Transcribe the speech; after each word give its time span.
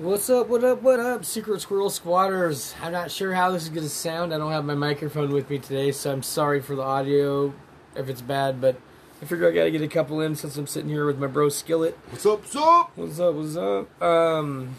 What's 0.00 0.30
up? 0.30 0.48
What 0.48 0.64
up? 0.64 0.80
What 0.80 0.98
up? 0.98 1.26
Secret 1.26 1.60
Squirrel 1.60 1.90
Squatters. 1.90 2.74
I'm 2.80 2.90
not 2.90 3.10
sure 3.10 3.34
how 3.34 3.50
this 3.50 3.64
is 3.64 3.68
going 3.68 3.82
to 3.82 3.90
sound. 3.90 4.32
I 4.32 4.38
don't 4.38 4.50
have 4.50 4.64
my 4.64 4.74
microphone 4.74 5.30
with 5.30 5.50
me 5.50 5.58
today, 5.58 5.92
so 5.92 6.10
I'm 6.10 6.22
sorry 6.22 6.62
for 6.62 6.74
the 6.74 6.80
audio 6.80 7.52
if 7.94 8.08
it's 8.08 8.22
bad, 8.22 8.62
but 8.62 8.80
I 9.20 9.26
figure 9.26 9.46
I 9.46 9.50
got 9.50 9.64
to 9.64 9.70
get 9.70 9.82
a 9.82 9.88
couple 9.88 10.22
in 10.22 10.36
since 10.36 10.56
I'm 10.56 10.66
sitting 10.66 10.88
here 10.88 11.04
with 11.04 11.18
my 11.18 11.26
bro 11.26 11.50
Skillet. 11.50 11.98
What's 12.08 12.24
up, 12.24 12.40
what's 12.40 12.56
up? 12.56 12.92
What's 12.96 13.20
up? 13.20 13.34
What's 13.34 13.56
up? 13.58 14.02
Um, 14.02 14.74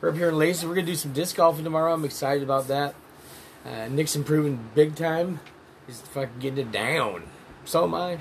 we're 0.00 0.10
up 0.10 0.14
here 0.14 0.28
in 0.28 0.38
Lacey. 0.38 0.64
We're 0.64 0.76
going 0.76 0.86
to 0.86 0.92
do 0.92 0.96
some 0.96 1.12
disc 1.12 1.34
golfing 1.34 1.64
tomorrow. 1.64 1.92
I'm 1.92 2.04
excited 2.04 2.44
about 2.44 2.68
that. 2.68 2.94
Uh, 3.66 3.88
Nick's 3.88 4.14
improving 4.14 4.70
big 4.76 4.94
time. 4.94 5.40
He's 5.88 6.02
fucking 6.02 6.38
getting 6.38 6.68
it 6.68 6.70
down. 6.70 7.24
So 7.64 7.82
am 7.82 7.96
I. 7.96 8.18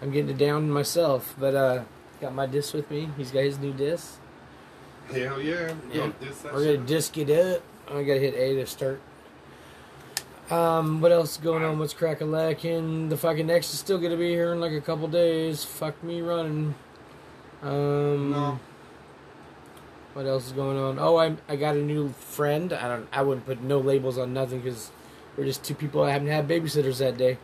I'm 0.00 0.12
getting 0.12 0.30
it 0.30 0.38
down 0.38 0.70
myself, 0.70 1.34
but 1.36 1.56
uh, 1.56 1.82
got 2.20 2.32
my 2.32 2.46
disc 2.46 2.74
with 2.74 2.88
me. 2.92 3.10
He's 3.16 3.32
got 3.32 3.42
his 3.42 3.58
new 3.58 3.72
disc. 3.72 4.20
Hell 5.12 5.40
yeah. 5.40 5.74
Yeah. 5.92 6.10
We're 6.44 6.76
gonna 6.76 6.78
disc 6.78 7.16
it 7.18 7.30
up. 7.30 7.62
I 7.88 8.02
gotta 8.02 8.20
hit 8.20 8.34
A 8.34 8.54
to 8.56 8.66
start. 8.66 9.00
Um, 10.50 11.00
what 11.00 11.12
else 11.12 11.32
is 11.32 11.36
going 11.38 11.62
on? 11.62 11.78
What's 11.78 11.94
cracking 11.94 12.30
lacking? 12.30 13.08
The 13.08 13.16
fucking 13.16 13.50
X 13.50 13.72
is 13.72 13.78
still 13.80 13.98
gonna 13.98 14.16
be 14.16 14.30
here 14.30 14.52
in 14.52 14.60
like 14.60 14.72
a 14.72 14.80
couple 14.80 15.06
days. 15.08 15.64
Fuck 15.64 16.02
me 16.02 16.20
running. 16.20 16.74
Um, 17.62 18.30
No. 18.30 18.58
what 20.14 20.26
else 20.26 20.46
is 20.46 20.52
going 20.52 20.76
on? 20.78 20.98
Oh, 20.98 21.16
I 21.16 21.36
I 21.48 21.56
got 21.56 21.76
a 21.76 21.82
new 21.82 22.08
friend. 22.10 22.72
I 22.72 22.88
don't. 22.88 23.08
I 23.12 23.22
wouldn't 23.22 23.46
put 23.46 23.62
no 23.62 23.78
labels 23.78 24.18
on 24.18 24.32
nothing 24.34 24.60
because 24.60 24.90
we're 25.36 25.44
just 25.44 25.64
two 25.64 25.74
people 25.74 26.02
I 26.02 26.10
haven't 26.10 26.28
had 26.28 26.48
babysitters 26.48 26.98
that 26.98 27.16
day. 27.16 27.38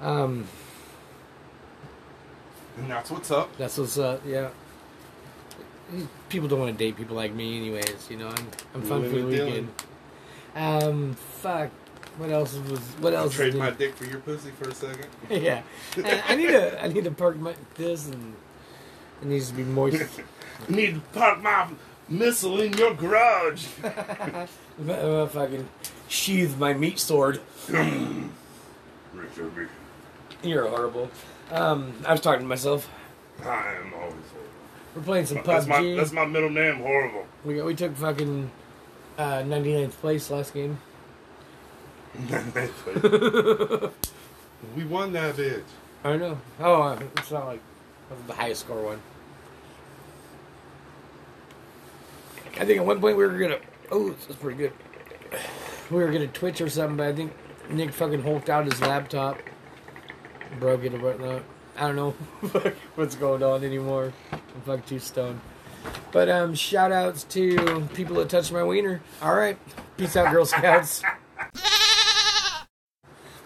Um, 0.00 0.46
And 2.78 2.90
that's 2.90 3.10
what's 3.10 3.30
up. 3.30 3.56
that's 3.56 3.76
what's 3.78 3.98
up. 3.98 4.22
Yeah. 4.26 4.50
People 6.28 6.48
don't 6.48 6.60
want 6.60 6.76
to 6.76 6.84
date 6.84 6.96
people 6.96 7.16
like 7.16 7.32
me, 7.34 7.56
anyways. 7.58 8.08
You 8.10 8.18
know, 8.18 8.28
I'm 8.28 8.46
I'm 8.74 8.82
fun 8.82 9.02
for 9.10 9.16
the 9.16 9.24
weekend. 9.24 9.68
Um, 10.54 11.14
fuck. 11.14 11.70
What 12.18 12.30
else 12.30 12.54
was? 12.68 12.78
What 13.00 13.14
I'll 13.14 13.24
else? 13.24 13.34
trade 13.34 13.54
my 13.54 13.70
dick 13.70 13.94
for 13.94 14.04
your 14.04 14.18
pussy 14.20 14.50
for 14.50 14.68
a 14.68 14.74
second. 14.74 15.06
yeah, 15.30 15.62
I, 15.96 16.22
I 16.28 16.36
need 16.36 16.48
to. 16.48 16.84
I 16.84 16.88
need 16.88 17.04
to 17.04 17.10
park 17.10 17.36
my 17.36 17.54
this 17.76 18.06
and 18.08 18.34
it 19.22 19.28
needs 19.28 19.48
to 19.48 19.54
be 19.54 19.64
moist. 19.64 20.20
Need 20.68 20.94
to 20.94 21.00
park 21.18 21.42
my 21.42 21.66
missile 22.08 22.60
in 22.60 22.72
your 22.74 22.94
garage. 22.94 23.66
I'm 23.82 24.46
gonna 24.86 25.26
fucking 25.26 25.68
sheathe 26.08 26.56
my 26.56 26.72
meat 26.72 27.00
sword. 27.00 27.40
Richard. 27.68 29.68
You're 30.42 30.68
horrible. 30.68 31.10
Um, 31.50 31.94
I 32.06 32.12
was 32.12 32.20
talking 32.20 32.42
to 32.42 32.46
myself. 32.46 32.88
I 33.42 33.74
am 33.74 33.92
always 33.94 34.14
We're 34.94 35.02
playing 35.02 35.26
some 35.26 35.38
horrible. 35.38 35.54
That's 35.54 35.66
my, 35.66 35.80
PUBG. 35.80 35.96
that's 35.96 36.12
my 36.12 36.26
middle 36.26 36.50
name, 36.50 36.76
horrible. 36.76 37.26
we 37.44 37.56
got, 37.56 37.66
we 37.66 37.74
took 37.74 37.96
fucking 37.96 38.50
uh, 39.18 39.42
99th 39.42 39.92
place 39.92 40.30
last 40.30 40.52
game. 40.54 40.78
we 44.76 44.84
won 44.84 45.12
that 45.12 45.34
bitch. 45.34 45.62
I 46.04 46.16
know. 46.16 46.38
Oh, 46.60 46.82
uh, 46.82 47.00
it's 47.16 47.30
not 47.30 47.46
like 47.46 47.60
the 48.26 48.34
highest 48.34 48.62
score 48.62 48.84
one. 48.84 49.00
I 52.60 52.66
think 52.66 52.80
at 52.80 52.86
one 52.86 53.00
point 53.00 53.16
we 53.16 53.24
were 53.24 53.38
gonna. 53.38 53.58
Oh, 53.90 54.10
this 54.10 54.28
is 54.28 54.36
pretty 54.36 54.58
good. 54.58 54.72
We 55.90 55.98
were 55.98 56.12
gonna 56.12 56.26
Twitch 56.26 56.60
or 56.60 56.68
something, 56.68 56.98
but 56.98 57.06
I 57.06 57.14
think 57.14 57.32
Nick 57.70 57.92
fucking 57.92 58.22
hulked 58.22 58.50
out 58.50 58.66
his 58.66 58.80
laptop, 58.82 59.38
broke 60.60 60.84
it 60.84 60.92
or 60.92 60.98
whatnot. 60.98 61.42
I 61.76 61.86
don't 61.86 61.96
know 61.96 62.10
what's 62.94 63.16
going 63.16 63.42
on 63.42 63.64
anymore. 63.64 64.12
I'm 64.32 64.60
fucking 64.66 64.84
too 64.84 64.98
stoned. 64.98 65.40
But 66.12 66.28
um, 66.28 66.54
shout 66.54 66.92
outs 66.92 67.24
to 67.24 67.88
people 67.94 68.16
that 68.16 68.28
touched 68.28 68.52
my 68.52 68.62
wiener. 68.62 69.00
All 69.20 69.34
right, 69.34 69.58
peace 69.96 70.16
out, 70.16 70.32
Girl 70.32 70.44
Scouts. 70.44 71.02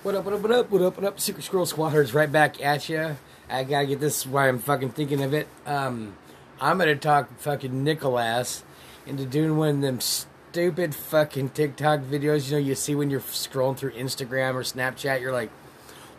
What 0.02 0.14
up, 0.14 0.24
what 0.24 0.34
up, 0.34 0.40
what 0.40 0.52
up, 0.52 0.70
what 0.70 0.82
up, 0.82 0.96
what 0.96 1.04
up? 1.04 1.20
Secret 1.20 1.42
Squirrel 1.42 1.66
Squatters 1.66 2.14
right 2.14 2.30
back 2.30 2.62
at 2.62 2.88
ya. 2.88 3.14
I 3.48 3.64
gotta 3.64 3.86
get 3.86 4.00
this 4.00 4.26
why 4.26 4.48
I'm 4.48 4.58
fucking 4.58 4.90
thinking 4.90 5.22
of 5.22 5.32
it. 5.32 5.48
Um, 5.64 6.16
I'm 6.60 6.78
gonna 6.78 6.96
talk 6.96 7.36
fucking 7.38 7.82
Nicholas 7.84 8.64
into 9.06 9.24
doing 9.24 9.56
one 9.56 9.76
of 9.76 9.80
them 9.80 10.00
stupid 10.00 10.94
fucking 10.94 11.50
TikTok 11.50 12.00
videos. 12.00 12.46
You 12.46 12.52
know, 12.52 12.58
you 12.58 12.74
see 12.74 12.94
when 12.94 13.10
you're 13.10 13.20
scrolling 13.20 13.76
through 13.76 13.92
Instagram 13.92 14.54
or 14.54 14.62
Snapchat, 14.62 15.20
you're 15.20 15.32
like, 15.32 15.50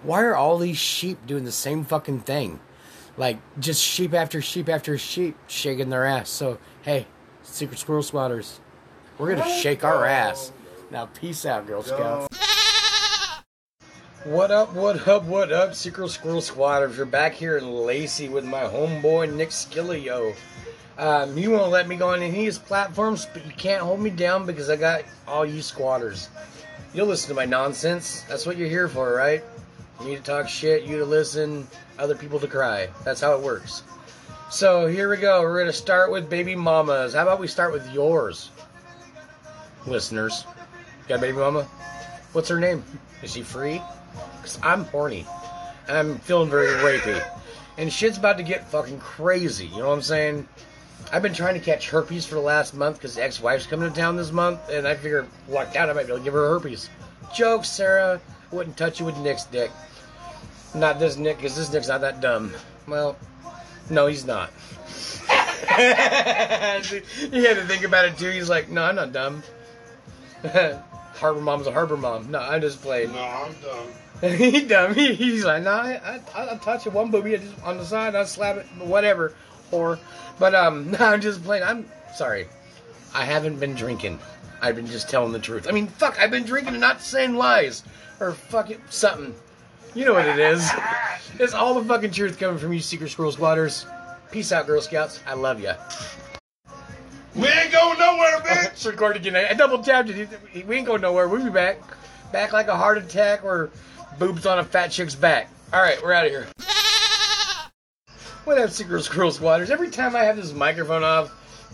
why 0.04 0.24
are 0.24 0.36
all 0.36 0.58
these 0.58 0.78
sheep 0.78 1.26
doing 1.26 1.44
the 1.44 1.52
same 1.52 1.84
fucking 1.84 2.22
thing? 2.22 2.60
Like, 3.18 3.40
just 3.60 3.84
sheep 3.84 4.14
after 4.14 4.42
sheep 4.42 4.70
after 4.70 4.98
sheep 4.98 5.36
shaking 5.48 5.90
their 5.90 6.06
ass. 6.06 6.30
So, 6.30 6.60
hey, 6.84 7.08
Secret 7.44 7.80
Squirrel 7.80 8.04
Squatters, 8.04 8.60
we're 9.18 9.36
gonna 9.36 9.50
shake 9.62 9.84
our 9.84 10.06
ass. 10.06 10.52
Now, 10.92 11.08
peace 11.08 11.46
out, 11.46 11.68
Girl 11.68 11.84
Scouts. 11.84 12.28
What 14.24 14.52
up, 14.52 14.74
what 14.74 15.08
up, 15.08 15.24
what 15.24 15.54
up, 15.54 15.74
Secret 15.74 16.10
Squirrel 16.10 16.42
Squatters? 16.42 16.98
You're 16.98 17.06
back 17.06 17.34
here 17.34 17.58
in 17.58 17.72
Lacey 17.72 18.28
with 18.28 18.44
my 18.44 18.64
homeboy 18.64 19.34
Nick 19.34 19.52
Skillio. 19.52 20.36
Um, 20.98 21.38
you 21.38 21.52
won't 21.52 21.72
let 21.72 21.88
me 21.88 21.96
go 21.96 22.10
on 22.10 22.18
any 22.22 22.28
of 22.28 22.34
his 22.34 22.60
platforms, 22.60 23.26
but 23.32 23.46
you 23.46 23.54
can't 23.54 23.82
hold 23.82 24.02
me 24.02 24.10
down 24.10 24.46
because 24.46 24.70
I 24.70 24.76
got 24.76 25.04
all 25.30 25.46
you 25.46 25.62
squatters. 25.62 26.28
You'll 26.94 27.08
listen 27.08 27.30
to 27.30 27.36
my 27.36 27.46
nonsense. 27.46 28.26
That's 28.28 28.46
what 28.46 28.58
you're 28.58 28.68
here 28.68 28.90
for, 28.90 29.14
right? 29.14 29.46
Me 30.04 30.16
to 30.16 30.22
talk 30.22 30.48
shit, 30.48 30.84
you 30.84 31.00
to 31.00 31.06
listen, 31.06 31.68
other 31.98 32.16
people 32.16 32.40
to 32.40 32.48
cry. 32.48 32.88
That's 33.04 33.22
how 33.22 33.36
it 33.36 33.42
works. 33.42 33.84
So 34.50 34.88
here 34.88 35.10
we 35.10 35.18
go. 35.18 35.42
We're 35.42 35.60
gonna 35.60 35.74
start 35.74 36.12
with 36.12 36.30
baby 36.30 36.56
mamas. 36.56 37.14
How 37.14 37.24
about 37.24 37.40
we 37.40 37.48
start 37.48 37.74
with 37.74 37.92
yours, 37.92 38.50
listeners? 39.86 40.46
Got 41.08 41.16
a 41.16 41.22
baby 41.22 41.38
mama? 41.38 41.64
What's 42.34 42.48
her 42.50 42.60
name? 42.60 42.84
Is 43.24 43.34
she 43.34 43.42
free? 43.42 43.82
Cause 44.42 44.60
I'm 44.64 44.86
horny. 44.86 45.26
I'm 45.90 46.18
feeling 46.20 46.50
very 46.50 46.68
rapey. 46.68 47.22
And 47.78 47.92
shit's 47.92 48.18
about 48.18 48.38
to 48.38 48.44
get 48.44 48.68
fucking 48.70 49.00
crazy. 49.00 49.68
You 49.68 49.80
know 49.80 49.90
what 49.90 49.96
I'm 49.96 50.02
saying? 50.02 50.48
I've 51.12 51.22
been 51.22 51.34
trying 51.34 51.54
to 51.54 51.60
catch 51.60 51.90
herpes 51.90 52.26
for 52.26 52.36
the 52.36 52.42
last 52.42 52.74
month 52.74 52.98
because 52.98 53.18
ex-wife's 53.18 53.66
coming 53.66 53.90
to 53.90 53.96
town 53.96 54.18
this 54.18 54.32
month, 54.32 54.70
and 54.70 54.88
I 54.88 54.96
figure 54.96 55.26
lucked 55.48 55.76
out 55.76 55.90
I 55.90 55.94
might 55.94 56.04
be 56.08 56.10
able 56.10 56.20
to 56.20 56.24
give 56.24 56.34
her 56.34 56.50
herpes. 56.50 56.90
Joke, 57.34 57.66
Sarah. 57.66 58.20
I 58.52 58.56
wouldn't 58.56 58.78
touch 58.78 59.00
you 59.00 59.06
with 59.06 59.18
Nick's 59.18 59.46
dick. 59.46 59.72
Not 60.74 61.00
this 61.00 61.18
Nick, 61.18 61.38
because 61.38 61.56
this 61.56 61.72
Nick's 61.72 61.88
not 61.88 62.02
that 62.02 62.22
dumb. 62.22 62.54
Well, 62.88 63.18
no, 63.90 64.08
he's 64.08 64.26
not. 64.26 64.50
he 65.78 65.84
had 65.84 66.82
to 66.82 67.66
think 67.66 67.84
about 67.84 68.06
it 68.06 68.18
too. 68.18 68.30
He's 68.30 68.50
like, 68.50 68.70
no, 68.70 68.84
I'm 68.84 68.96
not 68.96 69.12
dumb. 69.12 69.44
harbor 71.16 71.42
mom's 71.42 71.68
a 71.68 71.72
harbor 71.72 71.98
mom. 71.98 72.32
No, 72.32 72.40
I'm 72.40 72.62
just 72.62 72.82
playing. 72.82 73.12
No, 73.12 73.20
I'm 73.20 73.54
done. 73.62 74.38
he 74.38 74.62
dumb. 74.62 74.94
He, 74.94 75.14
he's 75.14 75.46
like, 75.46 75.64
no, 75.64 75.72
I, 75.72 76.22
I, 76.36 76.46
I'll 76.46 76.60
touch 76.60 76.88
it 76.88 76.94
one 76.94 77.12
booby 77.12 77.38
just 77.38 77.54
on 77.64 77.78
the 77.78 77.86
side. 77.86 78.16
I'll 78.16 78.26
slap 78.26 78.58
it, 78.58 78.66
whatever. 78.80 79.34
Or, 79.72 80.00
but 80.40 80.56
um, 80.56 80.92
no, 80.92 81.00
I'm 81.00 81.22
just 81.22 81.44
playing. 81.44 81.64
I'm 81.64 81.86
sorry. 82.16 82.48
I 83.14 83.26
haven't 83.26 83.60
been 83.60 83.74
drinking. 83.74 84.20
I've 84.62 84.76
been 84.76 84.88
just 84.88 85.10
telling 85.10 85.32
the 85.32 85.40
truth. 85.40 85.68
I 85.68 85.72
mean, 85.72 85.88
fuck, 85.88 86.20
I've 86.20 86.32
been 86.32 86.44
drinking 86.44 86.74
and 86.74 86.82
not 86.82 87.02
saying 87.02 87.36
lies 87.36 87.84
or 88.20 88.34
fucking 88.34 88.82
something. 88.90 89.36
You 89.96 90.06
know 90.06 90.14
what 90.14 90.26
it 90.26 90.40
is. 90.40 90.70
It's 91.40 91.54
all 91.54 91.76
the 91.76 91.88
fucking 91.88 92.12
truth 92.12 92.40
coming 92.40 92.58
from 92.58 92.74
you, 92.74 92.80
Secret 92.80 93.12
Squirrel 93.12 93.32
Squatters. 93.32 93.86
Peace 94.32 94.52
out, 94.52 94.66
Girl 94.66 94.82
Scouts. 94.82 95.20
I 95.28 95.36
love 95.36 95.62
ya. 95.62 95.76
We 97.36 97.48
ain't 97.48 97.72
going 97.72 98.00
nowhere, 98.00 98.40
bitch. 98.46 98.72
It's 98.72 98.86
recorded 98.88 99.24
again. 99.24 99.36
I 99.36 99.54
double 99.54 99.84
tapped 99.84 100.10
it. 100.10 100.30
We 100.66 100.78
ain't 100.78 100.88
going 100.88 101.02
nowhere. 101.02 101.28
We'll 101.28 101.44
be 101.44 101.52
back. 101.52 101.80
Back 102.32 102.54
like 102.54 102.70
a 102.70 102.76
heart 102.76 102.98
attack 102.98 103.44
or 103.44 103.70
boobs 104.18 104.48
on 104.48 104.58
a 104.58 104.64
fat 104.64 104.88
chick's 104.88 105.14
back. 105.14 105.50
All 105.72 105.82
right, 105.82 106.02
we're 106.02 106.14
out 106.14 106.26
of 106.26 106.32
here. 106.32 106.48
What 108.46 108.58
up, 108.58 108.70
Secret 108.70 109.04
Squirrel 109.04 109.32
Squatters? 109.32 109.70
Every 109.70 109.90
time 109.90 110.16
I 110.16 110.24
have 110.24 110.38
this 110.38 110.54
microphone 110.54 111.04
off, 111.04 111.30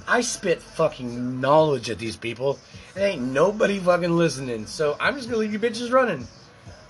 I 0.08 0.22
spit 0.22 0.62
fucking 0.62 1.40
knowledge 1.40 1.90
at 1.90 2.00
these 2.00 2.16
people. 2.18 2.60
And 2.96 3.04
ain't 3.04 3.22
nobody 3.22 3.80
fucking 3.80 4.16
listening. 4.16 4.66
So 4.66 4.98
I'm 5.00 5.16
just 5.16 5.28
gonna 5.30 5.40
leave 5.40 5.54
you 5.54 5.60
bitches 5.60 5.92
running. 5.92 6.28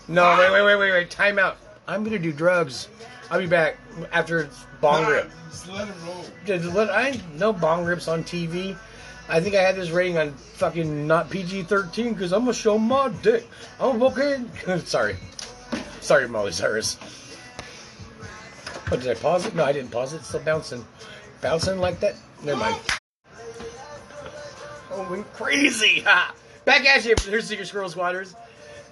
No, 0.07 0.37
wait, 0.37 0.51
wait, 0.51 0.63
wait, 0.63 0.75
wait, 0.75 0.91
wait. 0.91 1.09
Time 1.09 1.39
out. 1.39 1.57
I'm 1.87 2.03
gonna 2.03 2.19
do 2.19 2.33
drugs. 2.33 2.89
I'll 3.29 3.39
be 3.39 3.47
back 3.47 3.77
after 4.11 4.49
bong 4.81 5.05
rip. 5.05 5.31
Just 5.49 5.69
let 5.69 5.87
him 5.87 5.95
roll. 6.05 6.25
Just 6.45 6.65
let- 6.73 6.89
I 6.89 7.19
no 7.35 7.53
bong 7.53 7.85
rips 7.85 8.07
on 8.07 8.23
TV. 8.23 8.75
I 9.29 9.39
think 9.39 9.55
I 9.55 9.61
had 9.61 9.75
this 9.75 9.89
rating 9.89 10.17
on 10.17 10.33
fucking 10.33 11.07
not 11.07 11.29
PG 11.29 11.63
thirteen 11.63 12.13
because 12.13 12.33
I'm 12.33 12.41
gonna 12.41 12.53
show 12.53 12.77
my 12.77 13.09
dick. 13.21 13.47
I'm 13.79 14.03
okay. 14.03 14.43
Sorry, 14.85 15.15
sorry, 16.01 16.27
Molly 16.27 16.51
Cyrus. 16.51 16.95
What 18.89 18.99
did 18.99 19.09
I 19.09 19.19
pause 19.19 19.45
it? 19.45 19.55
No, 19.55 19.63
I 19.63 19.71
didn't 19.71 19.91
pause 19.91 20.13
it. 20.13 20.17
It's 20.17 20.27
still 20.27 20.41
bouncing, 20.41 20.85
bouncing 21.41 21.79
like 21.79 21.99
that. 22.01 22.15
Never 22.43 22.59
mind. 22.59 22.75
Crazy! 25.33 25.99
Ha! 26.05 26.33
Back 26.65 26.85
at 26.85 27.05
you, 27.05 27.13
here's 27.25 27.45
Secret 27.47 27.67
Squirrel 27.67 27.89
Squatters. 27.89 28.33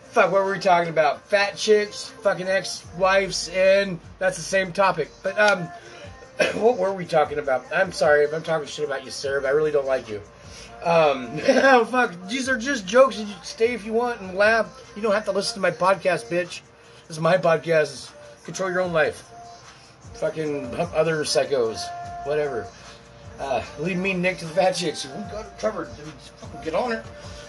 Fuck, 0.09 0.31
what 0.31 0.43
were 0.43 0.51
we 0.51 0.59
talking 0.59 0.89
about? 0.89 1.21
Fat 1.21 1.55
chicks, 1.55 2.09
fucking 2.21 2.47
ex-wives, 2.47 3.47
and 3.49 3.97
that's 4.19 4.35
the 4.35 4.43
same 4.43 4.73
topic. 4.73 5.09
But 5.23 5.39
um, 5.39 5.69
what 6.55 6.77
were 6.77 6.93
we 6.93 7.05
talking 7.05 7.39
about? 7.39 7.65
I'm 7.73 7.93
sorry 7.93 8.25
if 8.25 8.33
I'm 8.33 8.43
talking 8.43 8.67
shit 8.67 8.85
about 8.85 9.05
you, 9.05 9.11
sir, 9.11 9.39
but 9.39 9.47
I 9.47 9.51
really 9.51 9.71
don't 9.71 9.87
like 9.87 10.09
you. 10.09 10.21
Um, 10.83 11.29
oh, 11.47 11.85
fuck. 11.85 12.13
These 12.27 12.49
are 12.49 12.57
just 12.57 12.85
jokes. 12.85 13.17
You 13.17 13.27
stay 13.43 13.73
if 13.73 13.85
you 13.85 13.93
want 13.93 14.19
and 14.19 14.35
laugh. 14.35 14.91
You 14.95 15.01
don't 15.01 15.13
have 15.13 15.25
to 15.25 15.31
listen 15.31 15.55
to 15.55 15.61
my 15.61 15.71
podcast, 15.71 16.25
bitch. 16.25 16.61
This 17.07 17.17
is 17.17 17.19
my 17.19 17.37
podcast. 17.37 18.11
Control 18.43 18.69
your 18.69 18.81
own 18.81 18.91
life. 18.91 19.23
Fucking 20.15 20.75
other 20.75 21.23
psychos. 21.23 21.81
Whatever. 22.25 22.67
Uh, 23.41 23.63
leave 23.79 23.97
me 23.97 24.13
Nick 24.13 24.37
to 24.37 24.45
the 24.45 24.53
fat 24.53 24.73
chicks. 24.73 25.05
We 25.05 25.13
got 25.31 25.45
it 25.45 25.57
covered. 25.57 25.87
Fucking 25.87 26.63
Get 26.63 26.75
on 26.75 26.91
it. 26.91 27.03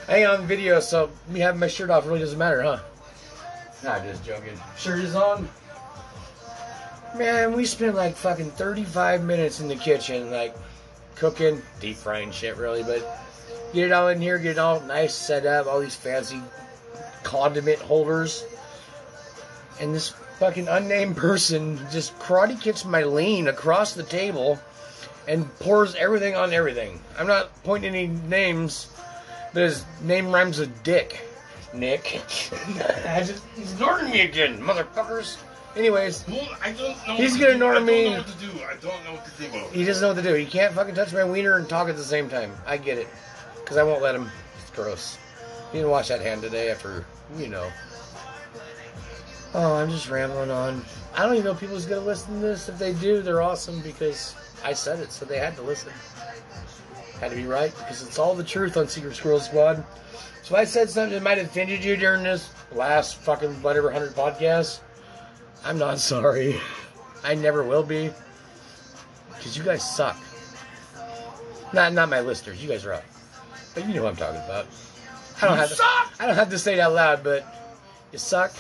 I 0.09 0.17
ain't 0.17 0.29
on 0.29 0.47
video, 0.47 0.81
so 0.81 1.11
me 1.29 1.41
having 1.41 1.61
my 1.61 1.69
shirt 1.69 1.91
off 1.91 2.06
really 2.06 2.21
doesn't 2.21 2.39
matter, 2.39 2.62
huh? 2.62 2.79
Nah, 3.85 4.03
just 4.03 4.25
joking. 4.25 4.59
Shirt 4.79 5.00
is 5.00 5.15
on. 5.15 5.49
Man, 7.15 7.53
we 7.53 7.67
spent 7.67 7.94
like 7.94 8.17
fucking 8.17 8.53
35 8.53 9.23
minutes 9.23 9.61
in 9.61 9.69
the 9.69 9.77
kitchen, 9.77 10.31
like 10.31 10.56
cooking, 11.15 11.61
deep 11.79 11.97
frying 11.97 12.31
shit, 12.31 12.56
really. 12.56 12.83
But 12.83 13.23
get 13.75 13.85
it 13.85 13.93
all 13.93 14.09
in 14.09 14.19
here, 14.19 14.39
get 14.39 14.53
it 14.53 14.59
all 14.59 14.81
nice 14.81 15.15
set 15.15 15.44
up, 15.44 15.67
all 15.67 15.81
these 15.81 15.94
fancy 15.94 16.41
condiment 17.23 17.81
holders. 17.81 18.47
And 19.79 19.94
this 19.94 20.09
fucking 20.39 20.69
unnamed 20.69 21.17
person 21.19 21.79
just 21.91 22.19
karate 22.19 22.59
kicks 22.59 22.87
my 22.87 23.03
lean 23.03 23.49
across 23.49 23.93
the 23.93 24.05
table 24.05 24.59
and 25.28 25.48
pours 25.58 25.94
everything 25.94 26.34
on 26.34 26.52
everything. 26.52 27.00
I'm 27.19 27.26
not 27.26 27.50
pointing 27.64 27.94
any 27.94 28.08
names, 28.28 28.88
but 29.52 29.62
his 29.64 29.84
name 30.02 30.30
rhymes 30.30 30.58
with 30.58 30.82
Dick. 30.82 31.20
Nick. 31.74 32.20
I 33.06 33.22
just, 33.22 33.42
he's 33.56 33.72
ignoring 33.72 34.10
me 34.10 34.22
again, 34.22 34.58
motherfuckers. 34.58 35.38
Anyways, 35.74 36.28
I 36.62 36.72
don't 36.72 37.08
know. 37.08 37.14
He's 37.16 37.36
gonna 37.36 37.52
ignore 37.52 37.72
I 37.72 37.74
don't 37.76 37.86
me. 37.86 38.10
know 38.10 38.19
what 38.19 38.26
to 38.26 38.38
do. 38.38 38.50
I 38.62 38.74
don't 38.74 39.04
know 39.04 39.12
what 39.12 39.24
to 39.24 39.42
do. 39.42 39.58
he 39.72 39.84
doesn't 39.84 40.02
know 40.02 40.08
what 40.14 40.22
to 40.22 40.28
do. 40.28 40.34
He 40.34 40.44
can't 40.44 40.74
fucking 40.74 40.94
touch 40.94 41.14
my 41.14 41.24
wiener 41.24 41.56
and 41.56 41.66
talk 41.66 41.88
at 41.88 41.96
the 41.96 42.04
same 42.04 42.28
time. 42.28 42.52
I 42.66 42.76
get 42.76 42.98
it. 42.98 43.08
Because 43.54 43.78
I 43.78 43.82
won't 43.82 44.02
let 44.02 44.14
him. 44.14 44.30
It's 44.60 44.70
gross. 44.70 45.16
He 45.70 45.78
didn't 45.78 45.90
wash 45.90 46.08
that 46.08 46.20
hand 46.20 46.42
today 46.42 46.70
after, 46.70 47.06
you 47.38 47.48
know. 47.48 47.70
Oh, 49.54 49.76
I'm 49.76 49.90
just 49.90 50.10
rambling 50.10 50.50
on. 50.50 50.84
I 51.14 51.25
don't 51.25 51.35
even 51.35 51.44
know 51.44 51.53
if 51.53 51.61
people's 51.61 51.87
gonna 51.87 52.00
listen 52.00 52.35
to 52.35 52.41
this. 52.41 52.69
If 52.69 52.79
they 52.79 52.94
do, 52.94 53.23
they're 53.23 53.43
awesome 53.43 53.81
because 53.81 54.35
I 54.64 54.73
said 54.73 54.99
it, 55.00 55.12
so 55.12 55.25
they 55.25 55.38
had 55.38 55.55
to 55.56 55.62
listen. 55.62 55.93
Had 57.20 57.31
to 57.31 57.37
be 57.37 57.44
right 57.44 57.73
because 57.76 58.03
it's 58.03 58.19
all 58.19 58.35
the 58.35 58.44
truth 58.44 58.76
on 58.76 58.88
Secret 58.88 59.14
Squirrel 59.14 59.41
Squad. 59.41 59.85
So 60.43 60.55
if 60.56 60.61
I 60.61 60.64
said 60.64 60.91
something 60.91 61.12
that 61.12 61.23
might 61.23 61.38
have 61.38 61.47
offended 61.47 61.85
you 61.85 61.97
during 61.97 62.25
this 62.25 62.50
last 62.73 63.17
fucking 63.17 63.62
whatever 63.62 63.91
hundred 63.91 64.12
podcasts. 64.14 64.81
I'm 65.64 65.79
not 65.79 65.99
sorry. 66.00 66.61
I 67.23 67.35
never 67.35 67.62
will 67.62 67.85
be. 67.85 68.11
Because 69.37 69.56
you 69.56 69.62
guys 69.62 69.88
suck. 69.88 70.17
Not 71.73 71.93
not 71.93 72.08
my 72.08 72.20
listeners. 72.20 72.62
You 72.62 72.69
guys 72.69 72.85
are 72.85 72.94
up. 72.94 73.05
But 73.75 73.87
you 73.87 73.94
know 73.94 74.03
what 74.03 74.11
I'm 74.11 74.17
talking 74.17 74.41
about. 74.44 74.67
I 75.41 75.47
don't 75.47 75.55
You 75.55 75.61
have 75.61 75.69
to, 75.70 75.75
suck! 75.76 76.12
I 76.20 76.26
don't 76.26 76.35
have 76.37 76.50
to 76.50 76.58
say 76.58 76.75
it 76.75 76.81
out 76.81 76.93
loud, 76.93 77.25
but 77.25 77.44
you 78.12 78.19
suck. 78.19 78.53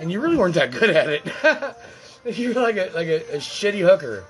And 0.00 0.10
you 0.12 0.20
really 0.20 0.36
weren't 0.36 0.54
that 0.54 0.70
good 0.70 0.90
at 0.90 1.08
it. 1.08 1.76
You're 2.38 2.54
like 2.54 2.76
a 2.76 2.90
like 2.94 3.08
a, 3.08 3.34
a 3.34 3.38
shitty 3.38 3.80
hooker. 3.80 4.24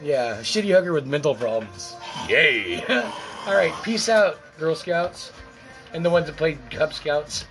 Yeah, 0.00 0.38
a 0.38 0.42
shitty 0.42 0.74
hooker 0.74 0.92
with 0.92 1.06
mental 1.06 1.34
problems. 1.34 1.94
Yay. 2.28 2.84
Alright, 3.46 3.74
peace 3.82 4.08
out, 4.08 4.38
Girl 4.58 4.74
Scouts. 4.74 5.32
And 5.92 6.04
the 6.04 6.10
ones 6.10 6.26
that 6.26 6.36
played 6.36 6.58
Cub 6.70 6.92
Scouts. 6.92 7.44